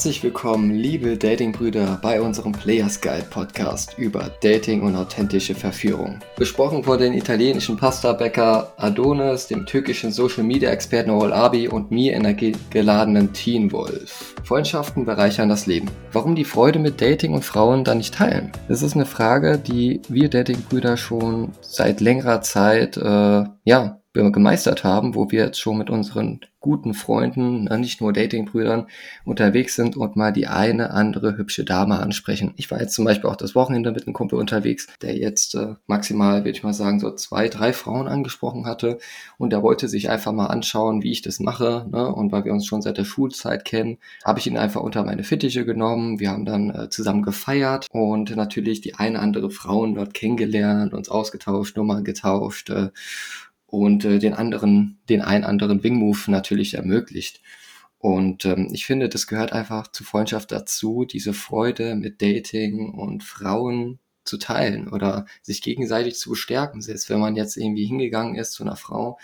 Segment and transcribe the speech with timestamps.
[0.00, 6.20] Herzlich willkommen, liebe Datingbrüder, bei unserem Players Guide Podcast über Dating und authentische Verführung.
[6.38, 12.14] Besprochen von den italienischen Pasta-Bäcker Adonis, dem türkischen Social Media Experten Oral Abi und mir
[12.14, 14.36] energiegeladenen Teen Wolf.
[14.42, 15.90] Freundschaften bereichern das Leben.
[16.12, 18.52] Warum die Freude mit Dating und Frauen dann nicht teilen?
[18.68, 25.14] Das ist eine Frage, die wir Datingbrüder schon seit längerer Zeit, äh, ja, gemeistert haben,
[25.14, 28.86] wo wir jetzt schon mit unseren guten Freunden, ne, nicht nur Datingbrüdern,
[29.24, 32.52] unterwegs sind und mal die eine andere hübsche Dame ansprechen.
[32.56, 35.74] Ich war jetzt zum Beispiel auch das Wochenende mit einem Kumpel unterwegs, der jetzt äh,
[35.86, 38.98] maximal, würde ich mal sagen, so zwei, drei Frauen angesprochen hatte
[39.38, 41.86] und der wollte sich einfach mal anschauen, wie ich das mache.
[41.90, 42.12] Ne?
[42.12, 45.24] Und weil wir uns schon seit der Schulzeit kennen, habe ich ihn einfach unter meine
[45.24, 46.20] Fittiche genommen.
[46.20, 51.08] Wir haben dann äh, zusammen gefeiert und natürlich die eine andere Frauen dort kennengelernt, uns
[51.08, 52.68] ausgetauscht, Nummern getauscht.
[52.68, 52.90] Äh,
[53.70, 57.40] und äh, den anderen, den einen anderen Wing-Move natürlich ermöglicht.
[57.98, 63.22] Und ähm, ich finde, das gehört einfach zu Freundschaft dazu, diese Freude mit Dating und
[63.22, 66.80] Frauen zu teilen oder sich gegenseitig zu bestärken.
[66.80, 69.18] Selbst wenn man jetzt irgendwie hingegangen ist zu einer Frau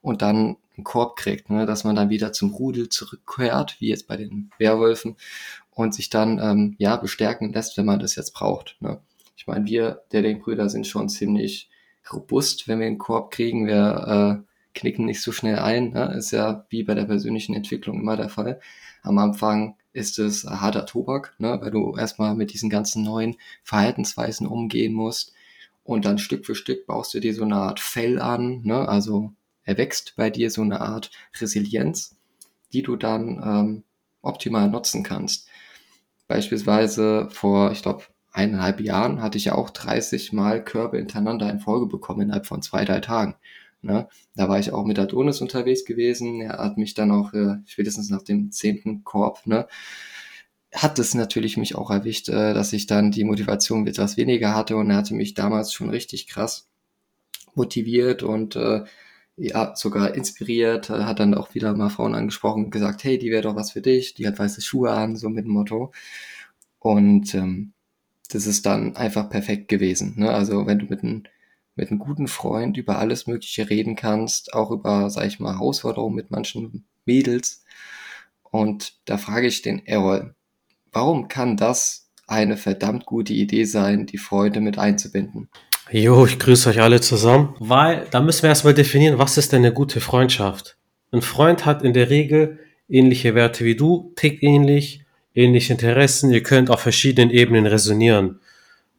[0.00, 4.06] und dann einen Korb kriegt, ne, dass man dann wieder zum Rudel zurückkehrt, wie jetzt
[4.06, 5.16] bei den Werwölfen,
[5.70, 8.76] und sich dann ähm, ja bestärken lässt, wenn man das jetzt braucht.
[8.80, 9.00] Ne.
[9.36, 11.69] Ich meine, wir, der Denkbrüder, sind schon ziemlich
[12.12, 13.66] robust, wenn wir einen Korb kriegen.
[13.66, 15.90] Wir äh, knicken nicht so schnell ein.
[15.90, 16.14] Ne?
[16.16, 18.60] Ist ja wie bei der persönlichen Entwicklung immer der Fall.
[19.02, 21.58] Am Anfang ist es harter Tobak, ne?
[21.60, 25.32] weil du erstmal mit diesen ganzen neuen Verhaltensweisen umgehen musst.
[25.82, 28.88] Und dann Stück für Stück baust du dir so eine Art Fell an, ne?
[28.88, 29.32] also
[29.64, 32.16] erwächst bei dir so eine Art Resilienz,
[32.72, 33.84] die du dann ähm,
[34.22, 35.48] optimal nutzen kannst.
[36.28, 41.60] Beispielsweise vor, ich glaube, eineinhalb Jahren hatte ich ja auch 30 Mal Körbe hintereinander in
[41.60, 43.34] Folge bekommen innerhalb von zwei, drei Tagen.
[43.82, 44.08] Ne?
[44.36, 46.40] Da war ich auch mit Adonis unterwegs gewesen.
[46.40, 49.66] Er hat mich dann auch äh, spätestens nach dem zehnten Korb, ne,
[50.72, 54.76] hat es natürlich mich auch erwischt, äh, dass ich dann die Motivation etwas weniger hatte
[54.76, 56.68] und er hatte mich damals schon richtig krass
[57.54, 58.84] motiviert und äh,
[59.36, 63.42] ja, sogar inspiriert, hat dann auch wieder mal Frauen angesprochen und gesagt, hey, die wäre
[63.42, 65.92] doch was für dich, die hat weiße Schuhe an, so mit dem Motto.
[66.78, 67.72] Und ähm,
[68.30, 70.14] das ist dann einfach perfekt gewesen.
[70.16, 70.30] Ne?
[70.30, 71.24] Also wenn du mit einem
[71.76, 76.14] mit einem guten Freund über alles Mögliche reden kannst, auch über, sag ich mal, Herausforderungen
[76.14, 77.64] mit manchen Mädels.
[78.42, 80.34] Und da frage ich den Errol,
[80.92, 85.48] warum kann das eine verdammt gute Idee sein, die Freude mit einzubinden?
[85.90, 89.64] Jo, ich grüße euch alle zusammen, weil da müssen wir erstmal definieren, was ist denn
[89.64, 90.76] eine gute Freundschaft?
[91.12, 92.58] Ein Freund hat in der Regel
[92.88, 94.99] ähnliche Werte wie du, tickt ähnlich,
[95.34, 98.40] ähnliche Interessen, ihr könnt auf verschiedenen Ebenen resonieren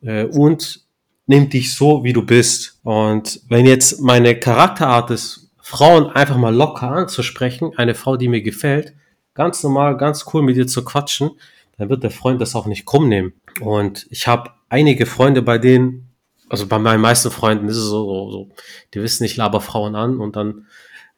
[0.01, 0.81] äh, und
[1.25, 2.79] nimmt dich so, wie du bist.
[2.83, 8.41] Und wenn jetzt meine Charakterart ist, Frauen einfach mal locker anzusprechen, eine Frau, die mir
[8.41, 8.93] gefällt,
[9.33, 11.31] ganz normal, ganz cool mit dir zu quatschen,
[11.77, 13.33] dann wird der Freund das auch nicht krumm nehmen.
[13.61, 16.09] Und ich habe einige Freunde, bei denen,
[16.49, 18.49] also bei meinen meisten Freunden ist es so, so, so
[18.93, 20.67] die wissen, ich laber Frauen an und dann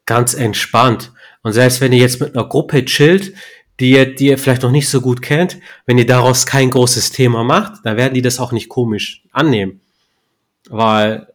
[0.05, 1.11] ganz entspannt.
[1.41, 3.33] Und selbst wenn ihr jetzt mit einer Gruppe chillt,
[3.79, 7.11] die ihr, die ihr vielleicht noch nicht so gut kennt, wenn ihr daraus kein großes
[7.11, 9.81] Thema macht, dann werden die das auch nicht komisch annehmen.
[10.69, 11.27] Weil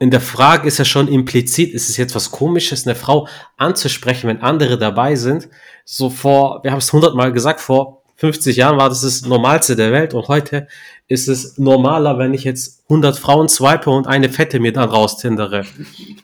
[0.00, 3.26] in der Frage ist ja schon implizit, ist es jetzt was Komisches, eine Frau
[3.56, 5.48] anzusprechen, wenn andere dabei sind.
[5.84, 9.92] So vor, wir haben es hundertmal gesagt, vor 50 Jahren war das das Normalste der
[9.92, 10.66] Welt und heute
[11.06, 15.64] ist es normaler, wenn ich jetzt 100 Frauen swipe und eine Fette mir dann raustindere.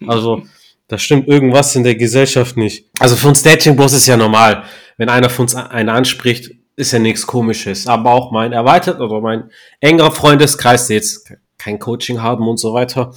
[0.06, 0.43] Also,
[0.89, 2.87] da stimmt irgendwas in der Gesellschaft nicht.
[2.99, 4.65] Also für uns Dating-Boss ist ja normal
[4.97, 7.87] wenn einer von uns einen anspricht, ist ja nichts komisches.
[7.87, 9.50] Aber auch mein erweitert oder mein
[9.81, 13.15] engerer Freundeskreis, der jetzt kein Coaching haben und so weiter,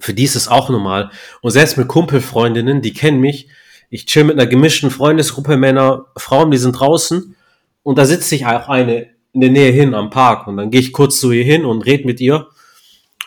[0.00, 1.10] für die ist es auch normal.
[1.40, 3.48] Und selbst mit Kumpelfreundinnen, die kennen mich,
[3.90, 7.34] ich chill mit einer gemischten Freundesgruppe Männer, Frauen, die sind draußen
[7.82, 10.80] und da sitzt sich auch eine in der Nähe hin am Park und dann gehe
[10.80, 12.48] ich kurz zu ihr hin und red mit ihr.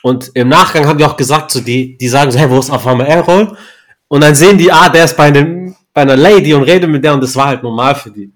[0.04, 2.70] Und im Nachgang haben die auch gesagt, so die, die sagen so, hey, wo ist
[2.70, 3.56] auf einmal Errol?
[4.08, 7.04] Und dann sehen die, ah, der ist bei einem bei einer Lady und rede mit
[7.04, 8.32] der und das war halt normal für die.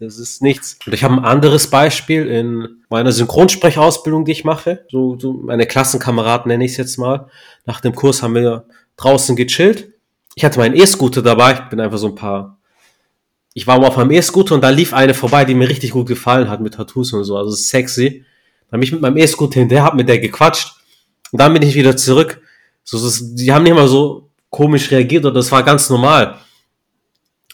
[0.00, 0.78] Das ist nichts.
[0.86, 4.84] Und ich habe ein anderes Beispiel in meiner Synchronsprechausbildung, die ich mache.
[4.90, 7.28] So, so meine Klassenkameraden nenne ich es jetzt mal.
[7.64, 8.64] Nach dem Kurs haben wir
[8.96, 9.92] draußen gechillt.
[10.34, 11.52] Ich hatte meinen E-Scooter dabei.
[11.52, 12.58] Ich bin einfach so ein paar.
[13.54, 16.08] Ich war mal auf meinem E-Scooter und da lief eine vorbei, die mir richtig gut
[16.08, 17.36] gefallen hat mit Tattoos und so.
[17.36, 18.24] Also sexy.
[18.70, 20.74] Dann bin ich mit meinem E-Scooter hinterher, hab mit der gequatscht.
[21.34, 22.40] Und dann bin ich wieder zurück.
[22.84, 26.38] So, das, die haben nicht mal so komisch reagiert oder das war ganz normal.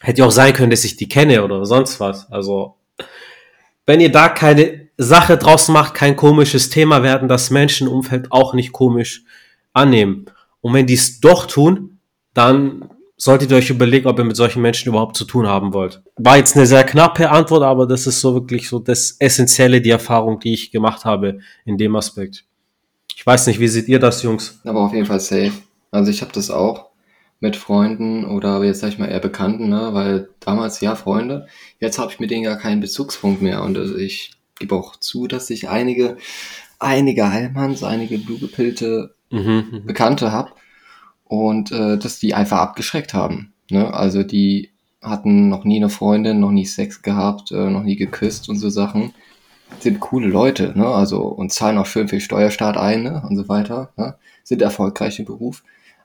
[0.03, 2.31] Hätte ja auch sein können, dass ich die kenne oder sonst was.
[2.31, 2.75] Also,
[3.87, 8.31] wenn ihr da keine Sache draus macht, kein komisches Thema, werden das Menschen im Umfeld
[8.31, 9.25] auch nicht komisch
[9.73, 10.27] annehmen.
[10.61, 12.01] Und wenn die es doch tun,
[12.35, 16.03] dann solltet ihr euch überlegen, ob ihr mit solchen Menschen überhaupt zu tun haben wollt.
[16.17, 19.89] War jetzt eine sehr knappe Antwort, aber das ist so wirklich so das Essentielle, die
[19.89, 22.45] Erfahrung, die ich gemacht habe in dem Aspekt.
[23.17, 24.61] Ich weiß nicht, wie seht ihr das, Jungs?
[24.65, 25.53] Aber auf jeden Fall safe.
[25.91, 26.91] Also ich habe das auch
[27.41, 29.91] mit Freunden oder jetzt sag ich mal eher Bekannten, ne?
[29.93, 31.47] weil damals ja Freunde,
[31.79, 35.27] jetzt habe ich mit denen gar keinen Bezugspunkt mehr und also ich gebe auch zu,
[35.27, 36.19] dass ich einige,
[36.79, 39.87] einige Heilmanns, einige blutgepillte Mhm, mhm.
[39.87, 40.51] Bekannte habe
[41.25, 43.53] und äh, dass die einfach abgeschreckt haben.
[43.71, 43.93] Ne?
[43.95, 44.71] Also die
[45.01, 48.69] hatten noch nie eine Freundin, noch nie Sex gehabt, äh, noch nie geküsst und so
[48.69, 49.15] Sachen.
[49.79, 50.87] Sind coole Leute, ne?
[50.87, 53.23] Also und zahlen auch schön viel Steuerstaat ein ne?
[53.29, 53.93] und so weiter.
[53.97, 54.17] Ne?
[54.45, 55.63] Sind erfolgreich im Beruf.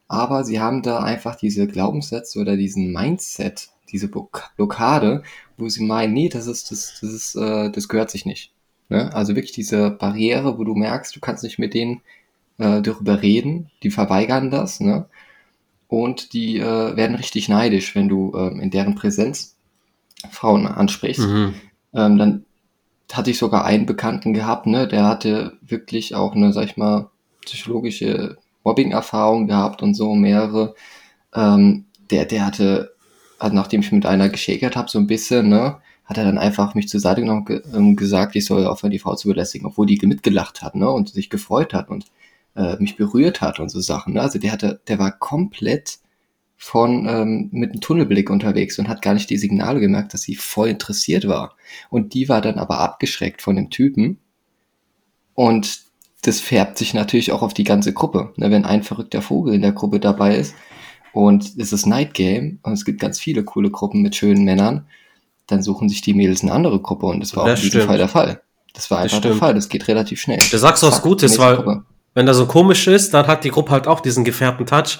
[0.07, 5.23] Aber sie haben da einfach diese Glaubenssätze oder diesen Mindset, diese Block- Blockade,
[5.57, 8.51] wo sie meinen, nee, das ist, das, das ist, äh, das gehört sich nicht.
[8.89, 9.13] Ne?
[9.13, 12.01] Also wirklich diese Barriere, wo du merkst, du kannst nicht mit denen
[12.59, 15.05] äh, darüber reden, die verweigern das, ne?
[15.87, 19.55] Und die äh, werden richtig neidisch, wenn du ähm, in deren Präsenz
[20.31, 21.27] Frauen ansprichst.
[21.27, 21.53] Mhm.
[21.93, 22.44] Ähm, dann
[23.13, 27.09] hatte ich sogar einen Bekannten gehabt, ne, der hatte wirklich auch eine, sag ich mal,
[27.45, 30.75] psychologische Mobbing-Erfahrung gehabt und so mehrere.
[31.33, 32.93] Ähm, der, der hatte,
[33.39, 36.75] also nachdem ich mit einer geschäkert habe, so ein bisschen, ne, hat er dann einfach
[36.75, 39.87] mich zur Seite genommen und ähm, gesagt, ich soll aufhören, die Frau zu belästigen, obwohl
[39.87, 42.05] die mitgelacht hat, ne, und sich gefreut hat und
[42.55, 44.13] äh, mich berührt hat und so Sachen.
[44.13, 44.21] Ne?
[44.21, 45.99] Also der hatte, der war komplett
[46.57, 50.35] von ähm, mit einem Tunnelblick unterwegs und hat gar nicht die Signale gemerkt, dass sie
[50.35, 51.55] voll interessiert war.
[51.89, 54.19] Und die war dann aber abgeschreckt von dem Typen.
[55.33, 55.81] Und
[56.21, 58.33] das färbt sich natürlich auch auf die ganze Gruppe.
[58.37, 58.49] Ne?
[58.51, 60.55] Wenn ein verrückter Vogel in der Gruppe dabei ist
[61.13, 64.87] und es ist Night Game und es gibt ganz viele coole Gruppen mit schönen Männern,
[65.47, 67.85] dann suchen sich die Mädels eine andere Gruppe und das war Das auch in diesem.
[67.87, 68.41] Fall der Fall.
[68.73, 69.39] Das war Das einfach der stimmt.
[69.39, 69.53] Fall.
[69.53, 70.39] Das geht relativ schnell.
[70.49, 71.85] Du sagst was Gutes, weil Gruppe.
[72.15, 74.99] wenn das so komisch ist, dann hat die Gruppe halt auch diesen gefärbten Touch.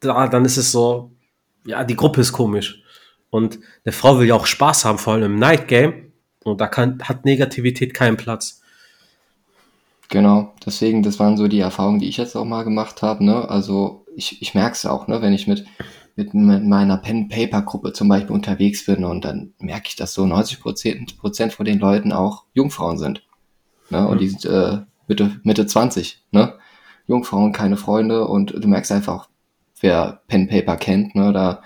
[0.00, 1.12] Da, dann ist es so,
[1.64, 2.82] ja, die Gruppe ist komisch.
[3.30, 6.12] Und eine Frau will ja auch Spaß haben, vor allem im Night Game.
[6.42, 8.62] Und da kann, hat Negativität keinen Platz.
[10.08, 13.24] Genau, deswegen, das waren so die Erfahrungen, die ich jetzt auch mal gemacht habe.
[13.24, 13.48] Ne?
[13.48, 15.22] Also ich, ich merke es auch, ne?
[15.22, 15.64] wenn ich mit,
[16.16, 20.60] mit, mit meiner Pen-Paper-Gruppe zum Beispiel unterwegs bin und dann merke ich, dass so 90
[20.60, 23.22] Prozent, Prozent von den Leuten auch Jungfrauen sind.
[23.90, 24.06] Ne?
[24.08, 24.18] Und Mhm.
[24.18, 26.24] die sind äh, Mitte, Mitte 20.
[26.32, 26.54] Ne?
[27.06, 29.28] Jungfrauen, keine Freunde und du merkst einfach,
[29.80, 31.32] wer Pen-Paper kennt, ne?
[31.32, 31.62] da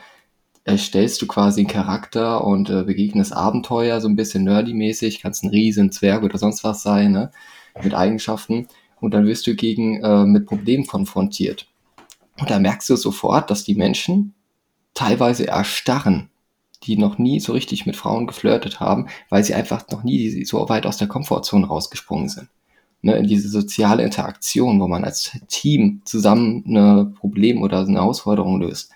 [0.65, 5.51] erstellst du quasi einen Charakter und äh, begegnest Abenteuer, so ein bisschen nerdy-mäßig, kannst ein
[5.51, 7.31] Riesen, Zwerg oder sonst was sein, ne?
[7.83, 8.69] mit Eigenschaften
[9.01, 11.67] und dann wirst du gegen äh, mit Problemen konfrontiert.
[12.39, 14.35] Und da merkst du sofort, dass die Menschen
[14.95, 16.31] teilweise erstarren,
[16.85, 20.69] die noch nie so richtig mit Frauen geflirtet haben, weil sie einfach noch nie so
[20.69, 22.49] weit aus der Komfortzone rausgesprungen sind.
[23.05, 28.59] Ne, in diese soziale Interaktion, wo man als Team zusammen ein Problem oder eine Herausforderung
[28.63, 28.93] löst.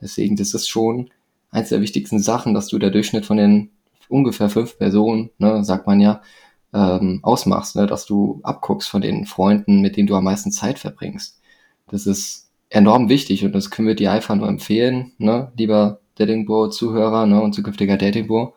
[0.00, 1.10] Deswegen, das ist schon
[1.50, 3.70] eins der wichtigsten Sachen, dass du der Durchschnitt von den
[4.08, 6.22] ungefähr fünf Personen, ne, sagt man ja,
[6.72, 10.78] ähm, ausmachst, ne, dass du abguckst von den Freunden, mit denen du am meisten Zeit
[10.78, 11.40] verbringst.
[11.88, 17.26] Das ist enorm wichtig und das können wir dir einfach nur empfehlen, ne, lieber Datingbo-Zuhörer
[17.26, 18.54] ne, und zukünftiger Datingbo,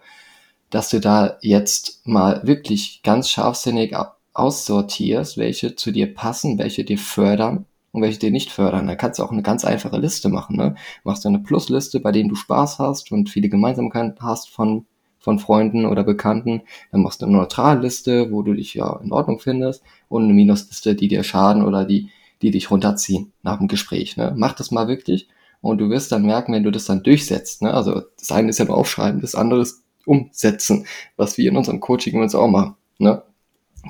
[0.69, 6.83] dass du da jetzt mal wirklich ganz scharfsinnig ab- aussortierst, welche zu dir passen, welche
[6.83, 8.87] dir fördern und welche dir nicht fördern.
[8.87, 10.57] Da kannst du auch eine ganz einfache Liste machen.
[10.57, 10.75] Ne?
[11.03, 14.85] Machst du eine Plusliste, bei denen du Spaß hast und viele Gemeinsamkeiten hast von,
[15.19, 16.63] von Freunden oder Bekannten.
[16.91, 20.95] Dann machst du eine Neutralliste, wo du dich ja in Ordnung findest und eine Minusliste,
[20.95, 22.09] die dir schaden oder die,
[22.41, 24.17] die dich runterziehen nach dem Gespräch.
[24.17, 24.33] Ne?
[24.35, 25.27] Mach das mal wirklich
[25.61, 27.61] und du wirst dann merken, wenn du das dann durchsetzt.
[27.61, 27.73] Ne?
[27.73, 30.85] Also das eine ist ja nur aufschreiben, das andere ist umsetzen,
[31.15, 32.75] was wir in unserem Coaching uns auch machen.
[32.97, 33.21] Ne?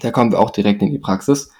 [0.02, 1.52] Da kommen wir auch direkt in die Praxis.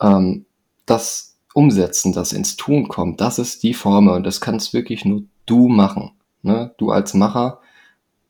[0.00, 0.46] Ähm,
[0.86, 5.22] das Umsetzen, das ins Tun kommt, das ist die Formel und das kannst wirklich nur
[5.46, 6.12] du machen.
[6.42, 6.72] Ne?
[6.78, 7.60] Du als Macher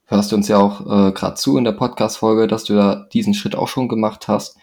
[0.07, 3.35] hörst du uns ja auch äh, gerade zu in der Podcast-Folge, dass du da diesen
[3.35, 4.57] Schritt auch schon gemacht hast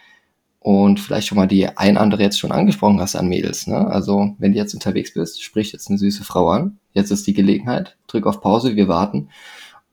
[0.60, 3.68] und vielleicht schon mal die ein andere jetzt schon angesprochen hast an Mädels.
[3.68, 3.86] Ne?
[3.88, 7.34] Also wenn du jetzt unterwegs bist, sprich jetzt eine süße Frau an, jetzt ist die
[7.34, 9.30] Gelegenheit, drück auf Pause, wir warten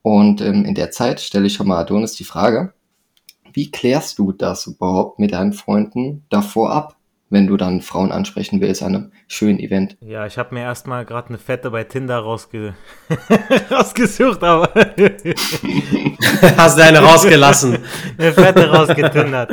[0.01, 2.73] und ähm, in der Zeit stelle ich schon mal Adonis die Frage,
[3.53, 6.97] wie klärst du das überhaupt mit deinen Freunden davor ab,
[7.33, 9.97] wenn du dann Frauen ansprechen willst an einem schönen Event?
[9.99, 12.73] Ja, ich habe mir erstmal gerade eine Fette bei Tinder rausge
[13.71, 14.69] rausgesucht, aber
[16.57, 17.79] Hast du eine rausgelassen.
[18.17, 19.51] eine Fette rausgetindert.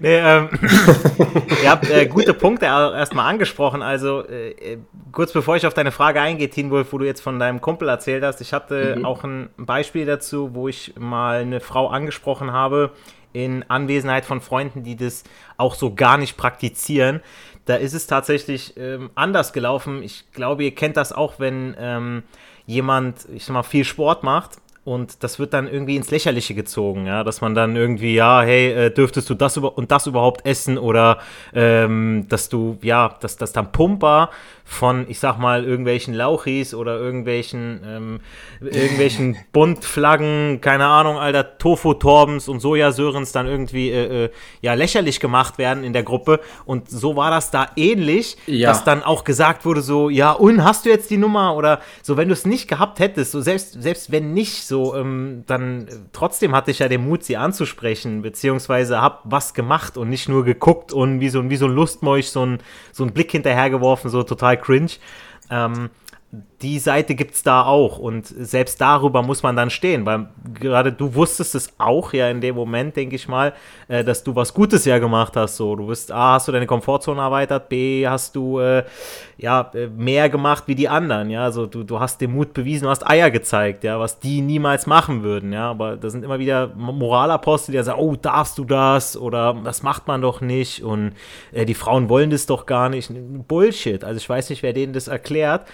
[0.00, 0.48] nee, ähm,
[1.62, 3.82] ihr habt äh, gute Punkte erstmal angesprochen.
[3.82, 4.78] Also, äh, äh,
[5.12, 7.88] kurz bevor ich auf deine Frage eingehe, Teen Wolf, wo du jetzt von deinem Kumpel
[7.88, 9.04] erzählt hast, ich hatte Mhm.
[9.04, 12.90] auch ein Beispiel dazu, wo ich mal eine Frau angesprochen habe
[13.34, 15.24] in Anwesenheit von Freunden, die das
[15.58, 17.20] auch so gar nicht praktizieren.
[17.66, 20.02] Da ist es tatsächlich ähm, anders gelaufen.
[20.02, 22.22] Ich glaube, ihr kennt das auch, wenn ähm,
[22.66, 27.06] jemand, ich sag mal, viel Sport macht und das wird dann irgendwie ins Lächerliche gezogen,
[27.06, 30.44] ja, dass man dann irgendwie, ja, hey, äh, dürftest du das über und das überhaupt
[30.44, 31.18] essen oder
[31.54, 34.30] ähm, dass du, ja, dass das dann Pumper
[34.66, 38.20] von, ich sag mal, irgendwelchen Lauchis oder irgendwelchen, ähm,
[38.60, 44.30] irgendwelchen Buntflaggen, keine Ahnung, alter, Tofu-Torbens und Sojasörens dann irgendwie, äh, äh,
[44.62, 46.40] ja, lächerlich gemacht werden in der Gruppe.
[46.64, 48.70] Und so war das da ähnlich, ja.
[48.70, 51.56] dass dann auch gesagt wurde, so, ja, und hast du jetzt die Nummer?
[51.56, 55.44] Oder so, wenn du es nicht gehabt hättest, so selbst, selbst wenn nicht, so, ähm,
[55.46, 60.28] dann trotzdem hatte ich ja den Mut, sie anzusprechen, beziehungsweise hab was gemacht und nicht
[60.28, 62.58] nur geguckt und wie so, wie so ein Lustmolch so ein,
[62.92, 64.92] so ein Blick hinterhergeworfen, so total total cringe.
[65.50, 65.90] Ähm,
[66.62, 70.92] die Seite gibt es da auch und selbst darüber muss man dann stehen, weil gerade
[70.92, 73.52] du wusstest es auch ja in dem Moment, denke ich mal,
[73.88, 75.56] äh, dass du was Gutes ja gemacht hast.
[75.56, 78.84] So, du bist A, hast du deine Komfortzone erweitert, B, hast du äh,
[79.36, 82.84] ja äh, mehr gemacht wie die anderen, ja, also du, du hast den Mut bewiesen,
[82.84, 86.38] du hast Eier gezeigt, ja, was die niemals machen würden, ja, aber da sind immer
[86.38, 91.12] wieder Moralapostel, die sagen, oh, darfst du das oder das macht man doch nicht und
[91.52, 93.10] äh, die Frauen wollen das doch gar nicht.
[93.48, 94.02] Bullshit.
[94.02, 95.66] Also ich weiß nicht, wer denen das erklärt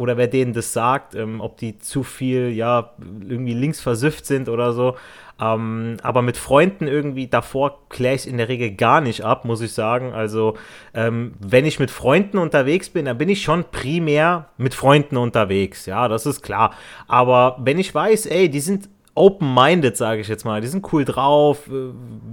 [0.00, 2.94] oder wer denen das sagt, ähm, ob die zu viel, ja,
[3.28, 4.96] irgendwie links versüfft sind oder so.
[5.38, 9.60] Ähm, aber mit Freunden irgendwie davor kläre ich in der Regel gar nicht ab, muss
[9.60, 10.14] ich sagen.
[10.14, 10.56] Also,
[10.94, 15.84] ähm, wenn ich mit Freunden unterwegs bin, dann bin ich schon primär mit Freunden unterwegs.
[15.84, 16.72] Ja, das ist klar.
[17.06, 18.88] Aber wenn ich weiß, ey, die sind
[19.20, 20.60] open-minded, sage ich jetzt mal.
[20.60, 21.68] Die sind cool drauf.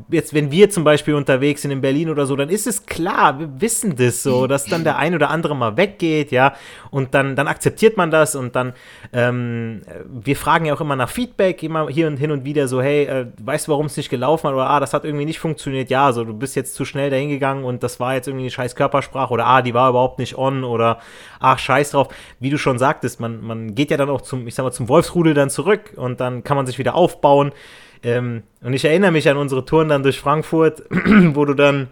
[0.10, 3.39] Jetzt, wenn wir zum Beispiel unterwegs sind in Berlin oder so, dann ist es klar,
[3.39, 6.53] wir wissen das so, dass dann der ein oder andere mal weggeht, ja.
[6.89, 8.74] Und dann, dann akzeptiert man das und dann,
[9.12, 12.82] ähm, wir fragen ja auch immer nach Feedback, immer hier und hin und wieder so,
[12.82, 14.53] hey, äh, weißt du, warum es nicht gelaufen hat?
[14.53, 15.89] Oder, ah, das hat irgendwie nicht funktioniert.
[15.89, 18.51] Ja, so, du bist jetzt zu schnell dahin gegangen und das war jetzt irgendwie eine
[18.51, 21.00] scheiß Körpersprache oder, ah, die war überhaupt nicht on oder,
[21.39, 22.08] ach, scheiß drauf.
[22.39, 24.88] Wie du schon sagtest, man, man geht ja dann auch zum, ich sag mal, zum
[24.88, 27.51] Wolfsrudel dann zurück und dann kann man sich wieder aufbauen.
[28.03, 31.89] Ähm, und ich erinnere mich an unsere Touren dann durch Frankfurt, wo du dann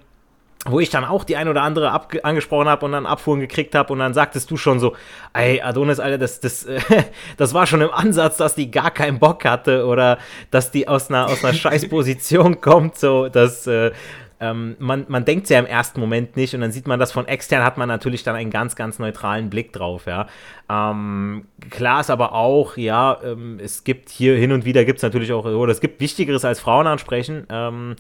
[0.68, 1.92] wo ich dann auch die ein oder andere
[2.24, 4.96] angesprochen habe und dann Abfuhren gekriegt habe und dann sagtest du schon so,
[5.34, 6.80] ey, Adonis, Alter, das, das, äh,
[7.38, 10.18] das war schon im Ansatz, dass die gar keinen Bock hatte oder
[10.50, 13.92] dass die aus einer, aus einer scheiß Position kommt, so, dass, äh,
[14.40, 17.12] ähm, man, man denkt es ja im ersten Moment nicht und dann sieht man das
[17.12, 20.28] von extern, hat man natürlich dann einen ganz, ganz neutralen Blick drauf, ja.
[20.70, 25.04] Ähm, klar ist aber auch, ja, ähm, es gibt hier hin und wieder gibt es
[25.04, 27.46] natürlich auch, oder es gibt Wichtigeres als Frauen ansprechen.
[27.50, 27.96] Ähm,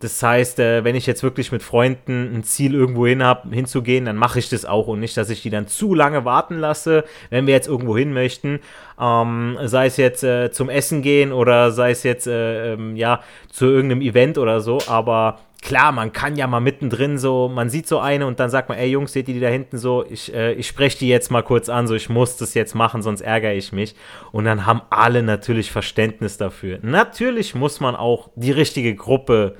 [0.00, 4.06] das heißt, äh, wenn ich jetzt wirklich mit Freunden ein Ziel irgendwo hin habe, hinzugehen,
[4.06, 7.04] dann mache ich das auch und nicht, dass ich die dann zu lange warten lasse,
[7.28, 8.60] wenn wir jetzt irgendwo hin möchten.
[8.98, 13.20] Ähm, sei es jetzt äh, zum Essen gehen oder sei es jetzt äh, ähm, ja
[13.50, 14.78] zu irgendeinem Event oder so.
[14.86, 18.68] Aber klar, man kann ja mal mittendrin so, man sieht so eine und dann sagt
[18.68, 21.30] man, ey Jungs, seht ihr die da hinten so, ich, äh, ich spreche die jetzt
[21.30, 23.94] mal kurz an, so ich muss das jetzt machen, sonst ärgere ich mich.
[24.32, 26.78] Und dann haben alle natürlich Verständnis dafür.
[26.82, 29.56] Natürlich muss man auch die richtige Gruppe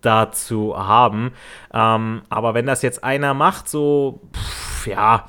[0.00, 1.32] dazu haben.
[1.72, 5.26] Ähm, aber wenn das jetzt einer macht, so, pff, ja,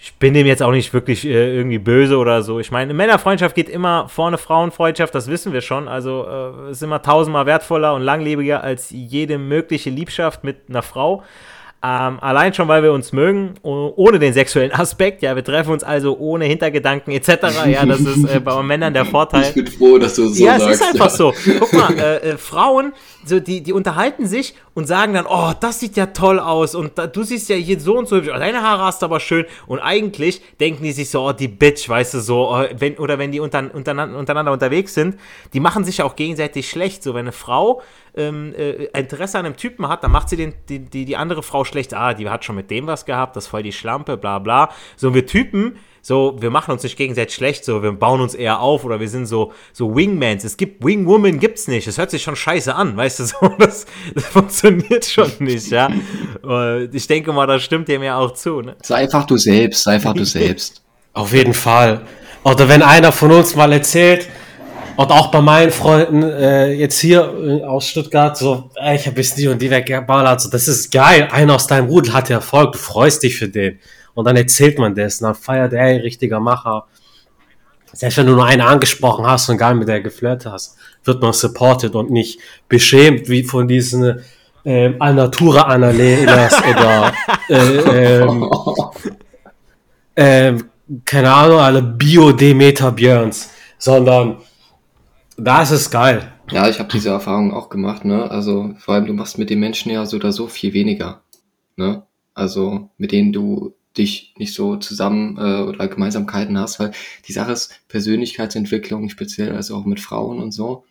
[0.00, 2.60] ich bin dem jetzt auch nicht wirklich äh, irgendwie böse oder so.
[2.60, 5.88] Ich meine, Männerfreundschaft geht immer vorne Frauenfreundschaft, das wissen wir schon.
[5.88, 11.24] Also äh, ist immer tausendmal wertvoller und langlebiger als jede mögliche Liebschaft mit einer Frau.
[11.80, 15.22] Ähm, allein schon, weil wir uns mögen, ohne den sexuellen Aspekt.
[15.22, 17.66] Ja, wir treffen uns also ohne Hintergedanken etc.
[17.66, 19.44] Ja, das ist äh, bei Männern der Vorteil.
[19.44, 20.66] Ich bin froh, dass du so ja, sagst.
[20.66, 21.32] Ja, es ist einfach so.
[21.60, 22.92] Guck mal, äh, äh, Frauen,
[23.24, 26.98] so, die, die unterhalten sich und sagen dann, oh, das sieht ja toll aus und
[26.98, 29.44] da, du siehst ja hier so und so hübsch, deine Haare hast aber schön.
[29.68, 33.20] Und eigentlich denken die sich so, oh, die Bitch, weißt du, so, oh, wenn, oder
[33.20, 35.16] wenn die unter, untereinander, untereinander unterwegs sind,
[35.52, 37.04] die machen sich ja auch gegenseitig schlecht.
[37.04, 37.82] So, wenn eine Frau
[38.16, 41.42] ähm, äh, Interesse an einem Typen hat, dann macht sie den, die, die, die andere
[41.42, 41.94] Frau schlecht.
[41.94, 44.70] Ah, die hat schon mit dem was gehabt, das ist voll die Schlampe, bla bla.
[44.96, 48.60] So, wir Typen, so, wir machen uns nicht gegenseitig schlecht, so, wir bauen uns eher
[48.60, 50.44] auf oder wir sind so, so Wingmans.
[50.44, 51.86] Es gibt Wingwoman, gibt's nicht.
[51.86, 55.90] Das hört sich schon scheiße an, weißt du, so, das, das funktioniert schon nicht, ja.
[56.92, 58.76] ich denke mal, das stimmt dem ja auch zu, ne?
[58.82, 60.82] Sei einfach du selbst, sei einfach du selbst.
[61.12, 62.02] Auf jeden Fall.
[62.44, 64.28] Oder wenn einer von uns mal erzählt,
[64.98, 69.20] und auch bei meinen Freunden äh, jetzt hier äh, aus Stuttgart, so, ey, ich habe
[69.20, 71.28] jetzt die und die weggeballert, so, das ist geil.
[71.30, 73.78] Einer aus deinem Rudel hat Erfolg, du freust dich für den.
[74.14, 76.86] Und dann erzählt man das, und dann feiert er, ey, richtiger Macher.
[77.92, 81.22] Selbst wenn du nur eine angesprochen hast und gar nicht mit der geflirtet hast, wird
[81.22, 84.20] man supported und nicht beschämt wie von diesen
[84.64, 87.12] äh, Alnatura Annalenas oder
[87.48, 88.50] äh, ähm,
[90.16, 90.54] äh,
[91.04, 94.38] keine Ahnung, alle Bio-Demeter Björns, sondern
[95.38, 96.32] da ist geil.
[96.50, 98.30] Ja, ich habe diese Erfahrung auch gemacht, ne?
[98.30, 101.22] Also vor allem, du machst mit den Menschen ja so oder so viel weniger,
[101.76, 102.02] ne?
[102.34, 106.92] Also mit denen du dich nicht so zusammen äh, oder Gemeinsamkeiten hast, weil
[107.26, 110.84] die Sache ist Persönlichkeitsentwicklung, speziell also auch mit Frauen und so.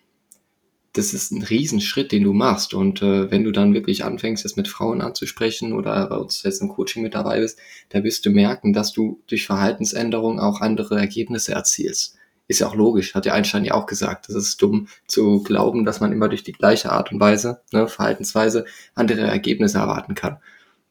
[0.94, 2.74] Das ist ein Riesenschritt, den du machst.
[2.74, 6.62] Und äh, wenn du dann wirklich anfängst, jetzt mit Frauen anzusprechen oder bei uns jetzt
[6.62, 11.00] im Coaching mit dabei bist, da wirst du merken, dass du durch Verhaltensänderung auch andere
[11.00, 12.17] Ergebnisse erzielst.
[12.48, 14.30] Ist ja auch logisch, hat ja Einstein ja auch gesagt.
[14.30, 17.88] Das ist dumm zu glauben, dass man immer durch die gleiche Art und Weise, ne,
[17.88, 20.38] Verhaltensweise, andere Ergebnisse erwarten kann.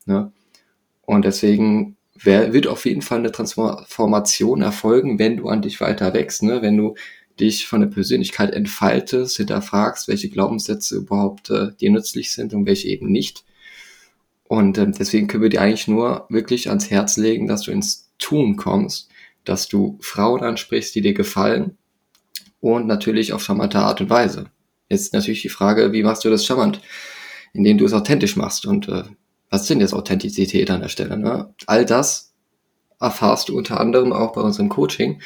[0.04, 0.32] Ne?
[1.02, 6.12] Und deswegen wär, wird auf jeden Fall eine Transformation erfolgen, wenn du an dich weiter
[6.14, 6.62] wächst, ne?
[6.62, 6.94] wenn du
[7.38, 12.88] dich von der Persönlichkeit entfaltest, hinterfragst, welche Glaubenssätze überhaupt äh, dir nützlich sind und welche
[12.88, 13.44] eben nicht.
[14.48, 18.10] Und ähm, deswegen können wir dir eigentlich nur wirklich ans Herz legen, dass du ins
[18.18, 19.10] Tun kommst,
[19.48, 21.78] dass du Frauen ansprichst, die dir gefallen
[22.60, 24.46] und natürlich auf charmante Art und Weise.
[24.88, 26.80] Jetzt natürlich die Frage, wie machst du das charmant?
[27.52, 29.04] Indem du es authentisch machst und äh,
[29.50, 31.16] was sind jetzt Authentizität an der Stelle?
[31.16, 31.54] Ne?
[31.66, 32.34] All das
[33.00, 35.20] erfahrst du unter anderem auch bei unserem Coaching.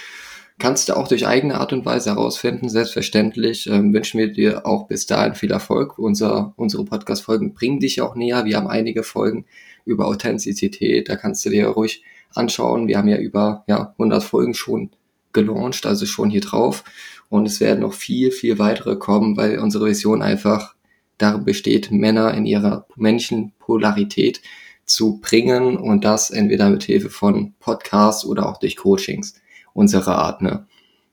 [0.59, 2.69] Kannst du auch durch eigene Art und Weise herausfinden.
[2.69, 5.99] Selbstverständlich ähm, wünschen wir dir auch bis dahin viel Erfolg.
[5.99, 8.45] Unser, unsere Podcast-Folgen bringen dich auch näher.
[8.45, 9.47] Wir haben einige Folgen
[9.87, 11.09] über Authentizität.
[11.09, 12.03] Da kannst du dir ruhig
[12.35, 12.89] anschauen.
[12.89, 14.91] Wir haben ja über ja, 100 Folgen schon
[15.33, 16.85] gelauncht, also schon hier drauf.
[17.29, 20.75] Und es werden noch viel, viel weitere kommen, weil unsere Vision einfach
[21.19, 24.41] darin besteht, Männer in ihrer männlichen Polarität
[24.85, 29.35] zu bringen und das entweder mit Hilfe von Podcasts oder auch durch Coachings
[29.73, 30.67] unserer Art, ne?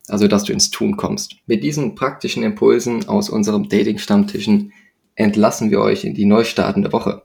[0.10, 1.36] Also, dass du ins Tun kommst.
[1.48, 4.72] Mit diesen praktischen Impulsen aus unserem Dating-Stammtischen
[5.16, 7.24] entlassen wir euch in die neu startende Woche.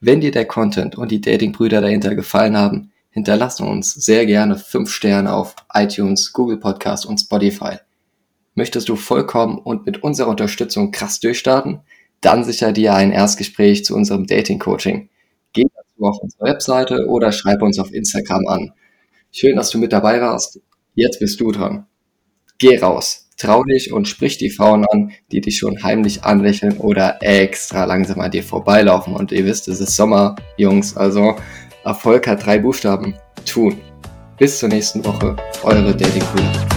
[0.00, 4.88] Wenn dir der Content und die Dating-Brüder dahinter gefallen haben, hinterlasse uns sehr gerne 5
[4.88, 7.78] Sterne auf iTunes, Google Podcast und Spotify.
[8.54, 11.80] Möchtest du vollkommen und mit unserer Unterstützung krass durchstarten?
[12.20, 15.08] dann sicher dir ein Erstgespräch zu unserem Dating-Coaching.
[15.52, 18.72] Geh dazu auf unsere Webseite oder schreib uns auf Instagram an.
[19.32, 20.60] Schön, dass du mit dabei warst.
[20.94, 21.86] Jetzt bist du dran.
[22.58, 27.18] Geh raus, trau dich und sprich die Frauen an, die dich schon heimlich anlächeln oder
[27.20, 29.14] extra langsam an dir vorbeilaufen.
[29.14, 31.36] Und ihr wisst, es ist Sommer, Jungs, also
[31.86, 33.14] Erfolg hat drei Buchstaben.
[33.48, 33.80] Tun.
[34.38, 36.75] Bis zur nächsten Woche, eure Dating Queen.